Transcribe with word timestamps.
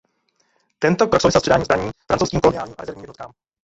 Tento 0.79 1.07
krok 1.07 1.21
souvisel 1.21 1.39
s 1.41 1.41
předáním 1.43 1.63
zbraní 1.65 1.89
francouzským 2.07 2.39
koloniálním 2.39 2.75
a 2.77 2.81
rezervním 2.81 3.03
jednotkám. 3.03 3.31